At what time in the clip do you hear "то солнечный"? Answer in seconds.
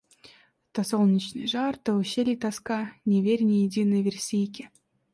0.71-1.45